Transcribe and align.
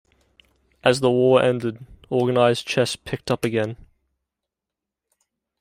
As 0.83 0.99
the 1.01 1.11
war 1.11 1.43
ended, 1.43 1.85
organized 2.09 2.65
chess 2.67 2.95
picked 2.95 3.29
up 3.29 3.45
again. 3.45 3.77